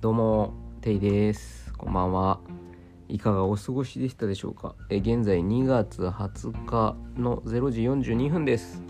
[0.00, 1.74] どうも、テイです。
[1.74, 2.40] こんばんは。
[3.10, 4.74] いかがお過ごしでしたでしょうか？
[4.88, 8.82] え現在2月20日の0時42分です。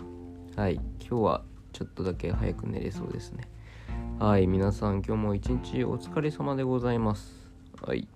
[0.55, 1.43] はい、今日は
[1.73, 3.49] ちょっとだけ早く寝れそうですね。
[4.19, 7.51] はい、皆さん今日も一日お疲れ様でございます。
[7.85, 8.07] はい。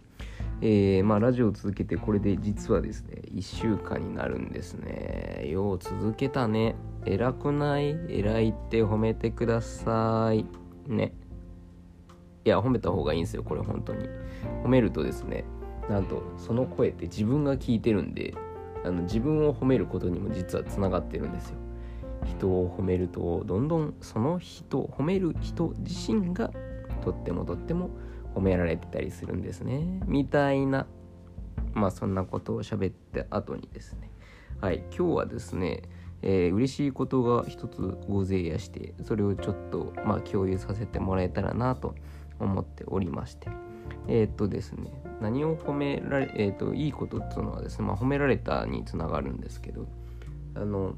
[0.62, 5.50] えー、まあラジオを続けてこれで実はですね、1週間になるんですね。
[5.50, 6.78] よう続けたね。
[7.06, 7.90] 偉くない？
[8.08, 10.46] 偉いって褒めてください。
[10.88, 11.12] ね。
[12.46, 14.08] いや、褒めた方がいいんですよ、これ本当に。
[14.64, 15.44] 褒めるとですね、
[15.90, 18.36] なんとその声って自分が聞いてるんで、
[18.86, 21.58] あの自分を褒めることにも実はつながってるんですよ。
[22.24, 26.52] 人を褒めると、どんどんその人、褒める人自身が
[27.02, 27.90] とってもとっても
[28.36, 30.02] 褒められてたりするんですね。
[30.06, 30.86] みたいな、
[31.74, 34.12] まあそんなことを喋った後にですね、
[34.62, 35.82] はい、今日はですね、
[36.22, 41.94] えー、嬉しいことが一つ大勢やしてそれをちょっとまあ共有させてもらえたらなと
[42.40, 43.50] 思っておりまして。
[44.08, 44.92] えー、っとですね
[45.22, 49.88] 何を褒められえー、っといいことっていうのはですねまあ褒められたにつながるんですけど
[50.54, 50.96] あの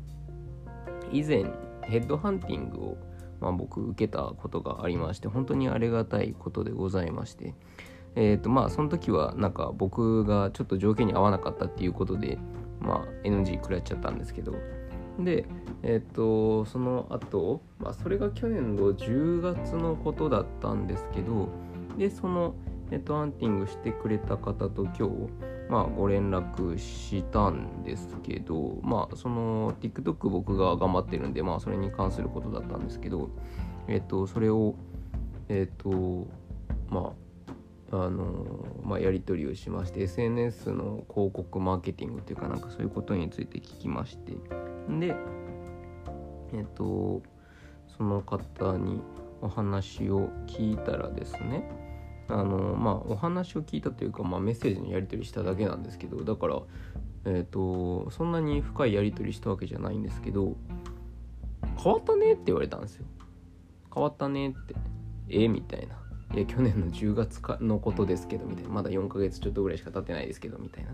[1.12, 1.46] 以前
[1.84, 2.98] ヘッドハンティングを
[3.40, 7.54] まあ、僕受けたことがありまして本当にありがたいことでございまして
[8.16, 12.40] えっ、とまあその時はなんか僕がちょっと条件に合わなかったっていうことで
[12.80, 14.54] まあ NG 食らっちゃったんですけど
[15.20, 15.46] で
[15.84, 21.50] えっ、とその後、まあそれが去年の10月のことだったんですけど
[21.98, 22.56] でその
[22.90, 25.10] ヘッドハンティングしてくれた方と今日
[25.70, 33.30] まあご連絡したんですけどまあその TikTok 僕が頑張ってるんでまあそれに関することだったんですけど
[33.88, 34.76] えっ、とそれを
[35.50, 36.28] えっ、と
[36.90, 37.28] まあ
[37.90, 44.34] あのまあ、やり取りをしまして SNS の広告マーケティングというかなんかそういうことについて聞きまして。
[44.90, 45.16] で
[46.54, 47.22] えっと
[47.98, 49.02] その方に
[49.42, 51.70] お話を聞いたらですね
[52.30, 56.62] あのまあお話を聞いたというか、まあ、メッセージのやり取りしただけなんですけどだから
[57.26, 60.56] えっとそんなに深いやり取りしたわけじゃないんですけど
[61.82, 63.06] 変わったねって言われたんですよ。
[63.94, 64.76] 変わったねって。
[65.30, 65.96] えみたいな。
[66.36, 68.70] いや去年の10月かのことですけどみたいな。
[68.70, 70.92] まだ4ヶ月ちょっとぐらいしか経ってないですけどみたいな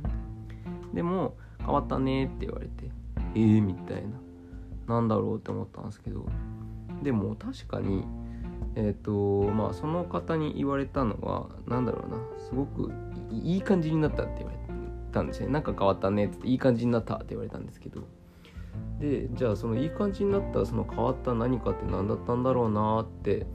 [0.93, 3.02] でも変わったねって言われて。
[3.35, 4.23] えー、みたいな。
[4.95, 6.25] なんだろうって思ったんですけど。
[7.01, 8.05] でも確かに
[8.75, 12.17] えっ、ー、とまあその方に言われたのは何だろうな。
[12.39, 12.91] すごく
[13.31, 14.57] いい感じになったって言われ
[15.11, 18.01] たんですよなんか変わったねっていい感じになったって言われたんですけど。
[18.99, 23.45] でじゃあそのいい感じになったその変わった何かって何だったんだろうなって、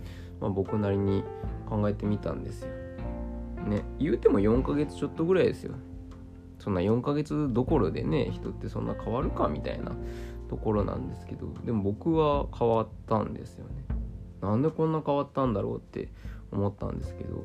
[0.40, 1.24] まあ、僕なりに
[1.68, 2.70] 考えてみたんですよ。
[3.66, 3.84] ね。
[3.98, 5.74] 言うても4ヶ月ちょっとぐらいですよ。
[6.58, 9.92] そんな4ヶ月どころでね人ってそんな変わるかみたいな
[10.48, 13.84] ところなんですけどでも僕は変わったんですよね。
[14.40, 16.08] なんでこんな変わったんだろうって
[16.52, 17.44] 思ったんですけど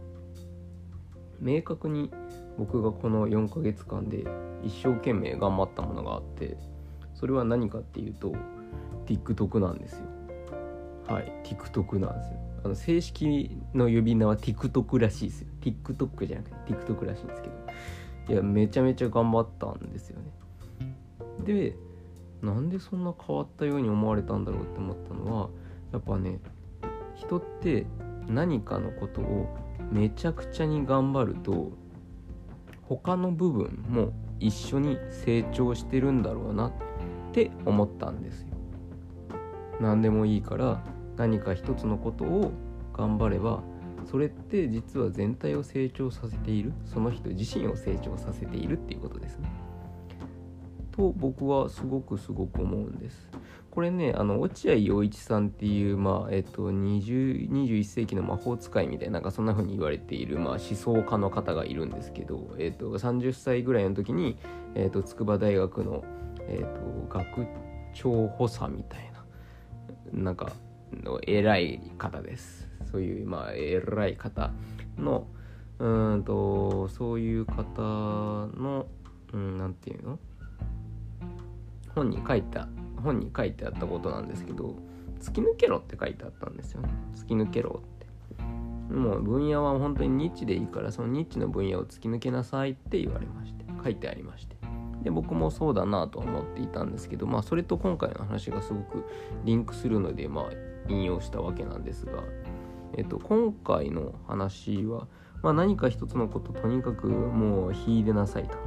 [1.40, 2.12] 明確に
[2.58, 4.26] 僕がこの4ヶ月間で
[4.64, 6.56] 一生懸命頑張ったものがあって
[7.16, 8.34] それは何かっていうと
[9.08, 10.06] TikTok なんですよ。
[11.08, 12.40] はい TikTok なんですよ。
[12.64, 15.48] あの正式の呼び名は TikTok らしいですよ。
[15.62, 17.54] TikTok じゃなくて TikTok らしいんですけど。
[18.30, 20.32] いや、めちゃめちゃ頑張ったんですよね。
[21.44, 21.76] で、
[22.42, 25.50] なんでそんな変わったように思われたんだろうって思ったのは、
[25.92, 26.40] やっぱね、
[27.16, 27.86] 人って
[28.28, 29.48] 何かのことを
[29.92, 31.72] めちゃくちゃに頑張ると、
[32.84, 36.72] 他の部分も一緒に成長してるんだろうなっ
[37.32, 38.48] て思ったんですよ。
[39.80, 40.84] 何でもいいから
[41.18, 42.52] 何か一つのことを
[42.94, 43.64] 頑張れば
[44.06, 49.50] それって実は全体を成長させているその人自身を成長させているっていうことですね。
[50.92, 53.30] と僕はすごくすごく思うんです。
[53.72, 64.38] これねあの落合陽一さんっていう、まあえっと、20 21世紀の魔法使いみたいななんかそんな風に言われている、まあ、思想家の方がいるんですけど、えっと、30歳ぐらいの時に、
[64.76, 66.04] えっと、筑波大学の、
[66.42, 67.48] えっと、学
[67.96, 69.12] 長補佐みたい
[70.14, 70.52] ななんか
[71.04, 72.68] の偉い方です。
[72.92, 74.52] そういうまあ偉い方
[74.98, 75.28] の
[75.80, 78.86] うんとそういう方の
[79.34, 80.20] うんなんていうの？
[81.96, 82.68] 本に書いた
[83.02, 84.76] 本に書いてあったことなんですけど
[85.20, 86.90] 突き抜けろって書いてあったんですよね。
[87.16, 88.94] 突き抜けろって。
[88.94, 94.56] もう分野は本当にニッチでいいからそのニッチの分野を突き抜けなさいって言われまして書いてありまして。
[95.02, 99.04] で僕もそうだなと思っていたんですけどまあそれと今回の話がすごく
[99.44, 100.46] リンクするのでまあ
[100.88, 102.24] 引用したわけなんですが、
[102.98, 105.08] えっと、今回の話は、
[105.42, 108.58] まあ、何か一つのこととにかくもう引いてなさいと。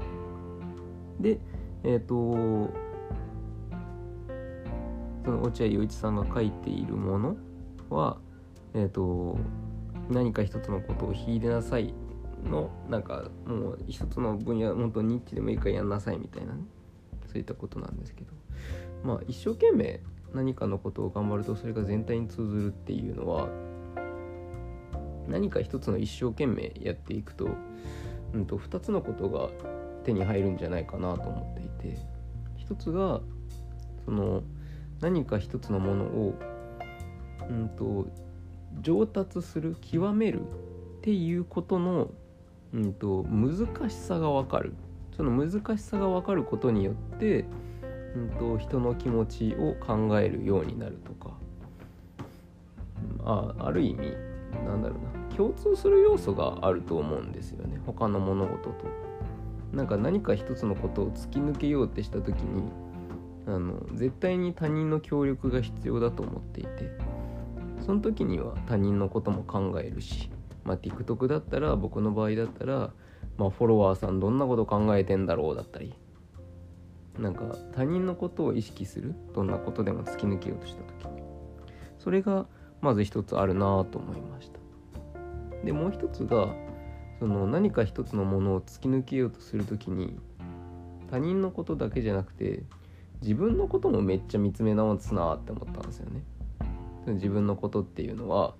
[1.20, 1.38] で、
[1.84, 2.14] えっと、
[5.24, 7.36] その落合陽一さんが書いているもの
[7.90, 8.19] は、
[8.74, 9.38] えっと、
[10.10, 11.94] 何か一つのことを引いてなさい
[12.44, 16.62] のなんかもう一つの分野本当ニッチでもいいからやんなさいみたいなね
[17.26, 18.32] そういったことなんですけど
[19.02, 20.00] まあ一生懸命
[20.34, 23.49] 何かのことを頑張るとそれが全体に通ずるっていうのは
[25.28, 27.49] 何か一つの一生懸命やっていくと,、
[28.32, 29.49] うんと、2つのことが
[30.05, 31.99] 手に入るんじゃないかなと思っていて
[32.56, 33.20] 一つが
[34.05, 34.43] その
[35.00, 36.34] 何か一つのものを、
[37.49, 38.06] うんと、
[38.81, 40.44] 上達する極めるっ
[41.02, 42.11] ていうことの、
[42.72, 44.75] うんと、難しさが分かる。
[45.17, 47.44] その難しさが分かることによって、
[48.16, 51.34] うんと、人の気持ちを考えるようになるとか。
[53.24, 54.12] あある意味
[54.64, 55.36] なんだろうな。
[55.36, 57.78] 共通する要素があると思うんですよね。
[57.84, 58.86] 他の物事と。
[59.72, 62.62] なんか何か一つのことを突き抜けようってした時に
[63.46, 66.90] あの絶対に他人の協力が必要だと思っていて
[67.84, 70.30] その時には他人のことも考えるし、
[70.64, 72.90] まあ、TikTok だったら僕の場合だったら、
[73.36, 75.94] まあ、フォロワーさんどんなこと考えてんだろうだったり
[77.18, 81.22] なんか他人のことを意識するどんなことでも突き抜けようとした時に
[81.98, 82.46] それが
[82.80, 84.58] まず一つあるなと思いました。
[85.64, 86.54] でもう一つが
[87.18, 90.18] その何か一つのものを突き抜けようとする時に
[91.10, 92.62] 他人のことだけじゃなくて
[93.22, 96.22] 自分のこともめっちゃ見つめ直すなって思ったんですよね。
[97.06, 98.54] 自分のことっていうのは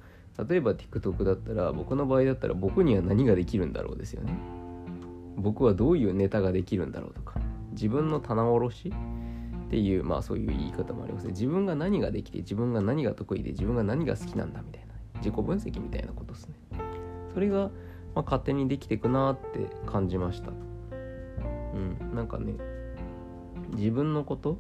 [0.49, 4.33] 例えば TikTok だったら僕の場合だったら僕には何ができるんだろうですよね。
[5.37, 7.36] 僕はどういうネタができるんだろうとか
[7.77, 8.93] 自分の棚卸し？
[9.67, 11.31] っていうまあそういう言い方もありますね。
[11.31, 16.55] 自分が何ができて自分が何が得意で自分が何が好きなんだみたいな自己分析みたいなことですね。
[17.35, 17.71] それが、
[18.15, 20.51] まあ、勝手にできていくなって感じました。
[20.51, 22.55] うんなんかね
[23.77, 24.59] 自分のこと？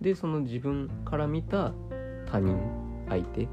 [0.00, 1.72] でその自分から見た
[2.26, 2.58] 他人
[3.08, 3.48] 相手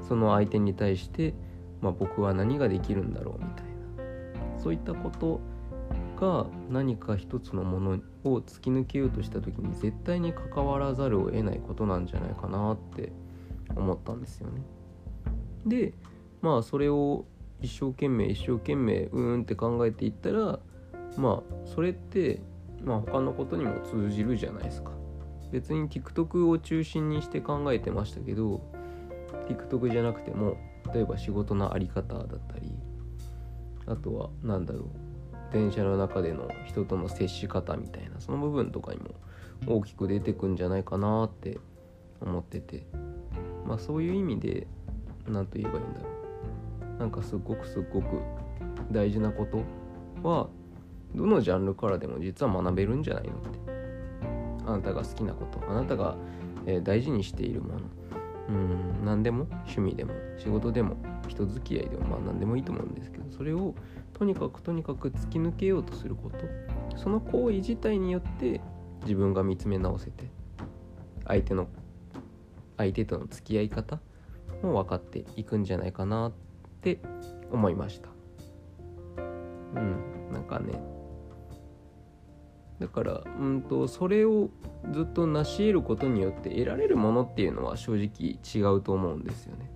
[0.00, 1.34] その相手に対して、
[1.80, 4.62] まあ、僕は何ができるんだろうみたいな。
[4.62, 5.40] そういったこと
[6.18, 7.98] が何か一つのもの
[8.32, 13.12] を突き抜けようとした時に絶対に関わらざるを得ないことなんじゃないかなって
[13.74, 14.62] 思ったんですよね。
[15.66, 15.94] で
[16.42, 17.24] まあそれを
[17.60, 20.58] 一生懸命一生懸命うーんって考えていったら
[21.16, 22.40] まあそれって
[22.84, 24.92] まあ他のことにも通じるじゃないですか。
[25.52, 28.60] 別に TikTok を中心にして考えてましたけど
[29.48, 30.56] TikTok じゃなくても
[30.92, 32.74] 例えば仕事の在り方だったり
[33.86, 35.05] あとは何だろう
[35.52, 39.14] 電車の中での人との接し方みたいなその部分とかにも
[39.66, 41.58] 大きく出てくんじゃないかなって
[42.20, 42.86] 思ってて。
[43.66, 44.66] まあそういう意味で
[45.28, 46.06] 何と言えばいいんだろ
[46.96, 47.00] う。
[47.00, 48.20] なんかすっごくすっごく
[48.90, 49.62] 大事なこと
[50.26, 50.48] は
[51.14, 53.66] どのジャンルからでも実は学べるんじゃないのって。
[54.66, 56.16] あなたが好きなことあなたが、
[56.66, 57.80] え、大事にしているもの。
[58.48, 60.96] うん何でも趣味でも仕事でも
[61.26, 63.74] 人付き合いでもまあ何でもいいと思うんですけどそれを
[64.16, 66.38] とにかくとにかく突き抜けようとすること。
[66.96, 68.62] その行為自体によって
[69.02, 70.30] 自分が見つめ直せて
[71.26, 71.68] 相手の
[72.78, 74.00] 相手との付き合い方
[74.62, 76.32] も分かっていくんじゃないかなっ
[76.80, 76.98] て
[77.52, 78.08] 思いました。
[79.18, 80.80] うんなんかね。
[82.78, 84.48] だからうんとそれを
[84.92, 89.70] ずっと成し得ることによって得られるものっていうのは正直違うと思うんですよね。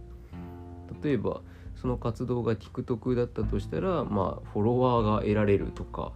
[1.02, 1.42] 例えば
[1.80, 6.12] その活動が TikTok だったとしたら、まあ、フォロワーが得られるとか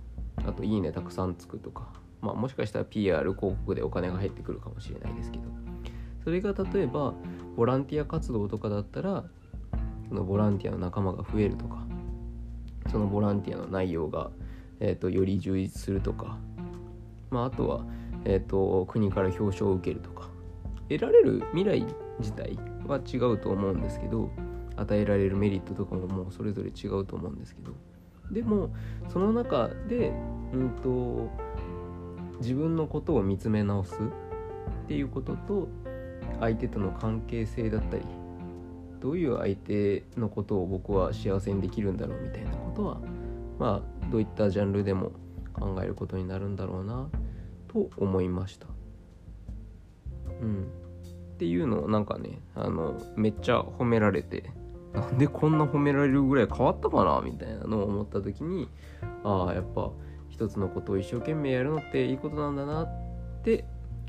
[0.47, 1.88] あといいねたくさんつくとか、
[2.21, 5.44] まあ、もしかしたら PR 広告でお金が入ってくるかもしれないですけど。
[6.23, 7.12] それが例えば
[7.54, 9.25] ボランティア活動とかだったら
[10.09, 11.87] そのボランティアの仲間が増えるとか
[12.90, 14.30] そのボランティアの内容が、
[14.80, 16.38] えーと、より充実するとか、
[17.30, 17.85] まあ、あとは、
[18.25, 20.35] えーと国から表彰を受けるとか。
[20.88, 21.85] 得られる未来
[22.18, 24.30] 自体は違うと思うんですけど
[24.76, 27.72] 与えられるメリットとかももうそれぞれ違うと思うんですけど
[28.30, 28.70] でも
[29.08, 30.12] その中で、
[30.52, 31.30] うんと、
[32.40, 35.68] 自分のことを見つめ直すっていうことと
[36.40, 38.04] 相手との関係性だったり
[39.00, 42.98] どういう相手のことを僕は幸せにできるんだろうみたいなことは
[43.58, 45.12] まあどういったジャンルでも
[45.52, 47.08] 考えることになるんだろうな
[47.68, 48.66] と思いました。
[50.40, 54.50] うん、っていうのをなんかねあのめっちゃ褒められて
[54.94, 58.68] なんでこんな褒められるぐらい変わったかなみたいなのを思った時に
[59.24, 59.90] ああやっぱ
[60.28, 62.88] 一つのことを一生懸命やるのっていいことなんだなっ
[63.42, 63.64] て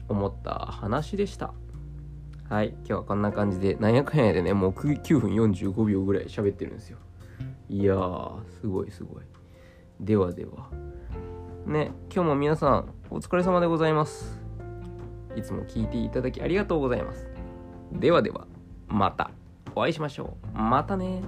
[0.08, 1.54] 思った話でした。
[2.48, 7.00] はい今日はこんな感じでなんやかんやでねもう9分45秒ぐらい喋ってるんですよ。
[7.68, 9.24] いやーすごいすごい。
[10.00, 10.70] ではでは。
[11.66, 14.40] ね今日も皆さんお疲れ様でございます。
[15.36, 17.28] いつも聞いていただきありがとうございます。
[17.92, 18.46] ではでは
[18.88, 19.32] また。
[19.76, 20.58] お会いしましょう。
[20.58, 21.22] またね。